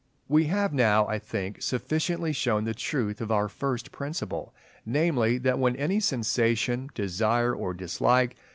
We 0.27 0.45
have 0.45 0.73
now, 0.73 1.05
I 1.05 1.19
think, 1.19 1.61
sufficiently 1.61 2.33
shown 2.33 2.63
the 2.63 2.73
truth 2.73 3.21
of 3.21 3.29
our 3.31 3.47
first 3.47 3.91
Principle, 3.91 4.51
namely, 4.83 5.37
that 5.37 5.59
when 5.59 5.75
any 5.75 5.99
sensation, 5.99 6.89
desire, 6.95 7.53
dislike, 7.75 8.31
&c. 8.35 8.41